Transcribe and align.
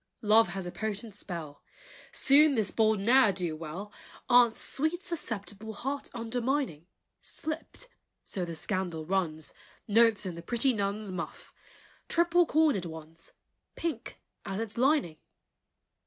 Love 0.23 0.47
has 0.53 0.65
a 0.65 0.71
potent 0.71 1.13
spell! 1.13 1.61
Soon 2.11 2.55
this 2.55 2.71
bold 2.71 2.99
ne'er 2.99 3.31
do 3.31 3.55
well, 3.55 3.93
Aunt's 4.29 4.59
sweet 4.59 5.03
susceptible 5.03 5.73
Heart 5.73 6.09
undermining, 6.11 6.87
Slipped, 7.21 7.87
so 8.25 8.43
the 8.43 8.55
scandal 8.55 9.05
runs, 9.05 9.53
Notes 9.87 10.25
in 10.25 10.33
the 10.33 10.41
pretty 10.41 10.73
nun's 10.73 11.11
Muff, 11.11 11.53
triple 12.09 12.47
cornered 12.47 12.85
ones, 12.85 13.33
Pink 13.75 14.19
as 14.43 14.59
its 14.59 14.75
lining! 14.75 15.17